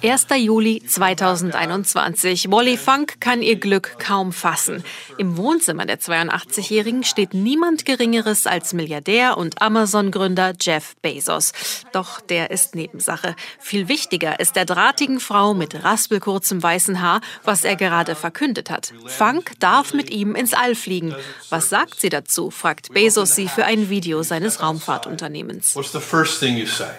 1. 0.00 0.24
Juli 0.36 0.80
2021. 0.86 2.48
Wally 2.48 2.76
Funk 2.76 3.20
kann 3.20 3.42
ihr 3.42 3.56
Glück 3.56 3.96
kaum 3.98 4.32
fassen. 4.32 4.84
Im 5.18 5.36
Wohnzimmer 5.36 5.86
der 5.86 5.98
82-Jährigen 5.98 7.02
steht 7.02 7.34
niemand 7.34 7.86
Geringeres 7.86 8.46
als 8.46 8.74
Milliardär 8.74 9.36
und 9.36 9.60
Amazon-Gründer 9.60 10.52
Jeff 10.60 10.94
Bezos. 11.02 11.52
Doch 11.92 12.20
der 12.20 12.52
ist 12.52 12.76
Nebensache. 12.76 13.34
Viel 13.58 13.88
wichtiger 13.88 14.38
ist 14.38 14.54
der 14.54 14.66
drahtigen 14.66 15.18
Frau 15.18 15.52
mit 15.52 15.82
raspelkurzem 15.82 16.62
weißen 16.62 17.02
Haar, 17.02 17.20
was 17.42 17.64
er 17.64 17.74
gerade 17.74 18.14
verkündet 18.14 18.70
hat. 18.70 18.92
Funk 19.06 19.54
darf 19.58 19.94
mit 19.94 20.10
ihm 20.10 20.36
ins 20.36 20.54
All 20.54 20.76
fliegen. 20.76 21.12
Was 21.48 21.70
sagt 21.70 22.00
sie 22.00 22.08
dazu? 22.08 22.52
fragt 22.52 22.94
Bezos 22.94 23.34
sie 23.34 23.48
für 23.48 23.64
ein 23.64 23.90
Video 23.90 24.22
seines 24.22 24.62
Raumfahrtunternehmens. 24.62 25.74
What's 25.74 25.90
the 25.90 25.98
first 25.98 26.38
thing 26.38 26.56
you 26.56 26.66
say? 26.66 26.92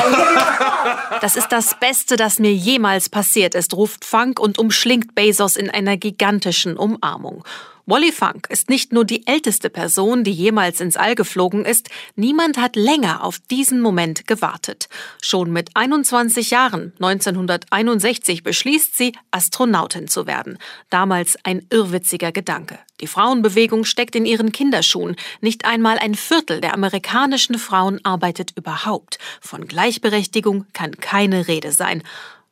Das 1.20 1.36
ist 1.36 1.48
das 1.52 1.78
Beste, 1.78 2.16
das 2.16 2.38
mir 2.38 2.52
jemals 2.52 3.08
passiert 3.08 3.54
ist, 3.54 3.74
ruft 3.74 4.04
Funk 4.04 4.40
und 4.40 4.58
umschlingt 4.58 5.14
Bezos 5.14 5.56
in 5.56 5.68
einer 5.68 5.96
gigantischen 5.96 6.76
Umarmung. 6.76 7.44
Wally 7.86 8.12
Funk 8.12 8.46
ist 8.50 8.68
nicht 8.68 8.92
nur 8.92 9.04
die 9.04 9.26
älteste 9.26 9.70
Person, 9.70 10.24
die 10.24 10.32
jemals 10.32 10.80
ins 10.80 10.96
All 10.96 11.14
geflogen 11.14 11.64
ist, 11.64 11.88
niemand 12.14 12.58
hat 12.58 12.76
länger 12.76 13.24
auf 13.24 13.38
diesen 13.50 13.80
Moment 13.80 14.26
gewartet. 14.26 14.88
Schon 15.22 15.52
mit 15.52 15.70
21 15.74 16.50
Jahren, 16.50 16.92
1961, 17.00 18.42
beschließt 18.42 18.96
sie, 18.96 19.12
Astronautin 19.30 20.08
zu 20.08 20.26
werden. 20.26 20.58
Damals 20.90 21.36
ein 21.44 21.66
irrwitziger 21.70 22.32
Gedanke. 22.32 22.78
Die 23.00 23.06
Frauenbewegung 23.06 23.84
steckt 23.84 24.14
in 24.14 24.26
ihren 24.26 24.52
Kinderschuhen. 24.52 25.16
Nicht 25.40 25.64
einmal 25.64 25.98
ein 25.98 26.14
Viertel 26.14 26.60
der 26.60 26.74
amerikanischen 26.74 27.58
Frauen 27.58 28.04
arbeitet 28.04 28.52
überhaupt. 28.56 29.18
Von 29.40 29.66
Gleichberechtigung 29.66 30.66
kann 30.72 30.96
keine 30.96 31.48
Rede 31.48 31.72
sein. 31.72 32.02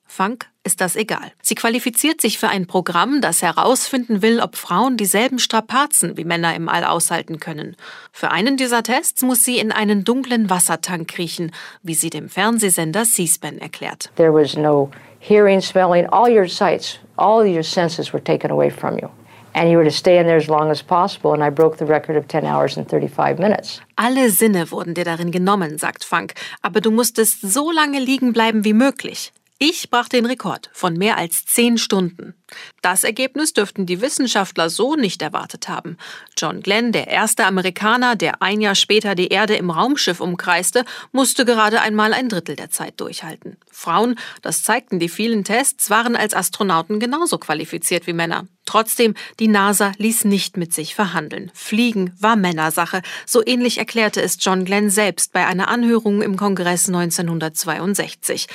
Funk 0.09 0.47
ist 0.64 0.81
das 0.81 0.97
egal. 0.97 1.33
Sie 1.42 1.55
qualifiziert 1.55 2.20
sich 2.20 2.39
für 2.39 2.48
ein 2.48 2.67
Programm, 2.67 3.20
das 3.20 3.42
herausfinden 3.42 4.23
will, 4.23 4.41
ob 4.41 4.56
Frauen 4.56 4.97
dieselben 4.97 5.39
Strapazen 5.39 6.17
wie 6.17 6.25
Männer 6.25 6.56
im 6.56 6.69
All 6.69 6.84
aushalten 6.84 7.39
können. 7.39 7.77
Für 8.11 8.31
einen 8.31 8.56
dieser 8.56 8.83
Tests 8.83 9.23
muss 9.23 9.45
sie 9.45 9.59
in 9.59 9.70
einen 9.70 10.05
dunklen 10.05 10.51
Wassertank 10.51 11.09
kriechen, 11.09 11.53
wie 11.83 11.95
sie 11.95 12.11
dem 12.11 12.29
Fernsehsender 12.29 13.05
C-SPAN 13.05 13.59
erklärt. 13.59 14.11
There 14.17 14.33
was 14.33 14.56
no 14.56 14.91
hearing, 15.20 15.61
smelling, 15.61 16.06
all 16.06 16.31
your 16.31 16.48
sights, 16.48 16.98
all 17.17 17.47
your 17.47 17.62
senses 17.62 18.12
were 18.12 18.23
taken 18.23 18.51
away 18.51 18.70
from 18.70 18.98
you. 18.98 19.09
And 19.55 19.70
you 19.70 19.77
were 19.77 19.84
to 19.84 19.95
stay 19.95 20.19
in 20.19 20.27
there 20.27 20.36
as 20.36 20.47
long 20.47 20.70
as 20.70 20.83
possible, 20.83 21.33
and 21.33 21.42
I 21.42 21.51
broke 21.51 21.79
the 21.79 21.86
record 21.86 22.17
of 22.17 22.29
10 22.29 22.45
hours 22.45 22.77
and 22.77 22.89
35 22.89 23.39
minutes. 23.39 23.81
Alle 23.97 24.31
Sinne 24.31 24.70
wurden 24.70 24.95
dir 24.95 25.05
darin 25.05 25.33
genommen, 25.33 25.79
sagt 25.79 26.05
Funk, 26.05 26.34
aber 26.62 26.81
du 26.81 26.91
musstest 26.91 27.41
so 27.42 27.70
lange 27.70 27.98
liegen 27.98 28.33
bleiben 28.33 28.64
wie 28.64 28.75
möglich. 28.75 29.33
Ich 29.61 29.91
brach 29.91 30.09
den 30.09 30.25
Rekord 30.25 30.70
von 30.73 30.95
mehr 30.95 31.19
als 31.19 31.45
zehn 31.45 31.78
Stunden. 31.78 32.34
Das 32.81 33.03
Ergebnis 33.03 33.55
dürften 33.55 33.87
die 33.87 34.01
Wissenschaftler 34.01 34.70
so 34.70 34.95
nicht 34.95 35.20
erwartet 35.20 35.69
haben. 35.69 35.97
John 36.37 36.61
Glenn, 36.61 36.92
der 36.92 37.09
erste 37.09 37.45
Amerikaner, 37.45 38.14
der 38.14 38.41
ein 38.41 38.61
Jahr 38.61 38.77
später 38.77 39.17
die 39.17 39.29
Erde 39.29 39.56
im 39.56 39.70
Raumschiff 39.70 40.20
umkreiste, 40.20 40.84
musste 41.11 41.45
gerade 41.45 41.81
einmal 41.81 42.12
ein 42.12 42.29
Drittel 42.29 42.55
der 42.55 42.70
Zeit 42.70 43.01
durchhalten. 43.01 43.56
Frauen, 43.69 44.17
das 44.42 44.62
zeigten 44.62 45.01
die 45.01 45.09
vielen 45.09 45.42
Tests, 45.42 45.91
waren 45.91 46.14
als 46.14 46.34
Astronauten 46.34 47.01
genauso 47.01 47.39
qualifiziert 47.39 48.06
wie 48.06 48.12
Männer. 48.12 48.47
Trotzdem, 48.64 49.14
die 49.41 49.48
NASA 49.48 49.91
ließ 49.98 50.25
nicht 50.25 50.56
mit 50.56 50.73
sich 50.73 50.95
verhandeln. 50.95 51.51
Fliegen 51.53 52.14
war 52.20 52.36
Männersache. 52.36 53.03
So 53.27 53.42
ähnlich 53.45 53.79
erklärte 53.79 54.23
es 54.23 54.36
John 54.39 54.64
Glenn 54.64 54.89
selbst 54.89 55.33
bei 55.33 55.47
einer 55.47 55.67
Anhörung 55.67 56.23
im 56.23 56.36
Kongress 56.36 56.86
1962. 56.86 58.47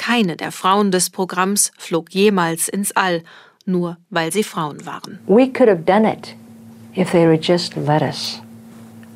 Keine 0.00 0.34
der 0.34 0.50
Frauen 0.50 0.90
des 0.90 1.10
Programms 1.10 1.72
flog 1.76 2.08
jemals 2.10 2.70
ins 2.70 2.90
All, 2.92 3.22
nur 3.66 3.98
weil 4.08 4.32
sie 4.32 4.42
Frauen 4.42 4.86
waren. 4.86 5.18
We 5.26 5.46
could 5.46 5.68
have 5.68 5.82
done 5.84 6.10
it 6.10 6.34
if 6.96 7.10
they 7.10 7.26
would 7.26 7.46
just 7.46 7.76
let 7.76 8.00
us. 8.00 8.40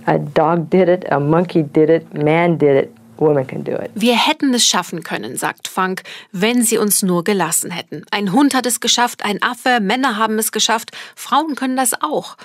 A 0.05 0.19
dog 0.19 0.69
did 0.69 0.91
it, 0.91 1.11
a 1.11 1.19
monkey 1.19 1.63
did 1.63 1.89
it, 1.89 2.13
man 2.13 2.59
did 2.59 2.85
it. 2.85 2.91
Women 3.17 3.47
can 3.47 3.65
do 3.65 3.73
it. 3.73 3.93
Wir 3.95 4.15
hätten 4.15 4.53
es 4.53 4.67
schaffen 4.67 5.03
können, 5.03 5.39
sagt 5.39 5.69
Funk, 5.69 6.03
wenn 6.33 6.63
sie 6.63 6.77
uns 6.77 7.03
nur 7.03 7.25
gelassen 7.25 7.71
hätten. 7.71 8.05
Ein 8.11 8.33
Hund 8.33 8.55
hat 8.55 8.67
es 8.67 8.81
geschafft, 8.81 9.25
ein 9.25 9.43
Affe, 9.43 9.81
Männer 9.81 10.19
haben 10.19 10.39
es 10.39 10.53
geschafft, 10.53 10.91
Frauen 11.17 11.55
können 11.55 11.77
das 11.77 11.95
auch. 12.03 12.37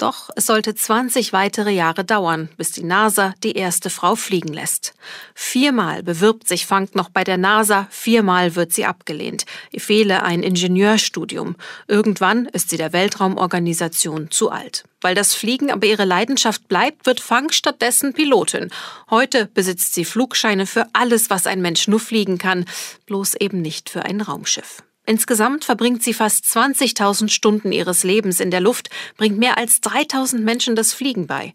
Doch 0.00 0.30
es 0.34 0.46
sollte 0.46 0.74
20 0.74 1.34
weitere 1.34 1.72
Jahre 1.72 2.06
dauern, 2.06 2.48
bis 2.56 2.72
die 2.72 2.84
NASA 2.84 3.34
die 3.44 3.52
erste 3.52 3.90
Frau 3.90 4.14
fliegen 4.14 4.48
lässt. 4.48 4.94
Viermal 5.34 6.02
bewirbt 6.02 6.48
sich 6.48 6.64
Funk 6.64 6.94
noch 6.94 7.10
bei 7.10 7.22
der 7.22 7.36
NASA, 7.36 7.86
viermal 7.90 8.56
wird 8.56 8.72
sie 8.72 8.86
abgelehnt. 8.86 9.44
Ihr 9.72 9.82
fehle 9.82 10.22
ein 10.22 10.42
Ingenieurstudium. 10.42 11.54
Irgendwann 11.86 12.46
ist 12.46 12.70
sie 12.70 12.78
der 12.78 12.94
Weltraumorganisation 12.94 14.30
zu 14.30 14.50
alt. 14.50 14.84
Weil 15.02 15.14
das 15.14 15.34
Fliegen 15.34 15.70
aber 15.70 15.86
ihre 15.86 16.06
Leidenschaft 16.06 16.66
bleibt, 16.66 17.04
wird 17.04 17.20
Funk 17.20 17.52
stattdessen 17.52 18.14
Pilotin. 18.14 18.70
Heute 19.10 19.50
besitzt 19.52 19.92
sie 19.92 20.06
Flugscheine 20.06 20.64
für 20.64 20.86
alles, 20.94 21.28
was 21.28 21.46
ein 21.46 21.60
Mensch 21.60 21.88
nur 21.88 22.00
fliegen 22.00 22.38
kann, 22.38 22.64
bloß 23.04 23.34
eben 23.34 23.60
nicht 23.60 23.90
für 23.90 24.06
ein 24.06 24.22
Raumschiff. 24.22 24.82
Insgesamt 25.10 25.64
verbringt 25.64 26.04
sie 26.04 26.14
fast 26.14 26.44
20.000 26.44 27.30
Stunden 27.30 27.72
ihres 27.72 28.04
Lebens 28.04 28.38
in 28.38 28.52
der 28.52 28.60
Luft, 28.60 28.90
bringt 29.16 29.38
mehr 29.38 29.58
als 29.58 29.82
3.000 29.82 30.38
Menschen 30.38 30.76
das 30.76 30.92
Fliegen 30.92 31.26
bei. 31.26 31.52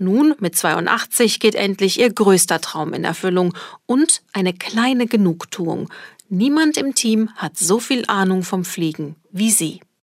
Nun, 0.00 0.34
mit 0.40 0.56
82, 0.56 1.38
geht 1.38 1.54
endlich 1.54 2.00
ihr 2.00 2.12
größter 2.12 2.60
Traum 2.60 2.92
in 2.92 3.04
Erfüllung 3.04 3.54
und 3.86 4.22
eine 4.32 4.52
kleine 4.52 5.06
Genugtuung. 5.06 5.88
Niemand 6.28 6.78
im 6.78 6.96
Team 6.96 7.30
hat 7.36 7.56
so 7.56 7.78
viel 7.78 8.02
Ahnung 8.08 8.42
vom 8.42 8.64
Fliegen 8.64 9.14
wie 9.30 9.52
sie. 9.52 9.78